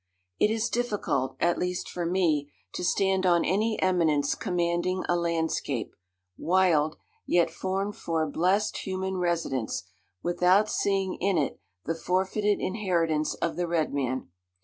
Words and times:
It 0.39 0.49
is 0.49 0.67
difficult, 0.71 1.35
at 1.39 1.59
least 1.59 1.87
for 1.87 2.07
me, 2.07 2.51
to 2.73 2.83
stand 2.83 3.23
on 3.23 3.45
any 3.45 3.79
eminence 3.83 4.33
commanding 4.33 5.03
a 5.07 5.15
landscape, 5.15 5.95
wild, 6.39 6.97
yet 7.27 7.51
formed 7.51 7.95
for 7.95 8.23
a 8.23 8.27
blest 8.27 8.77
human 8.77 9.17
residence, 9.17 9.83
without 10.23 10.71
seeing 10.71 11.17
in 11.21 11.37
it 11.37 11.59
the 11.85 11.93
forfeited 11.93 12.59
inheritance 12.59 13.35
of 13.35 13.57
the 13.57 13.67
red 13.67 13.93
man. 13.93 14.29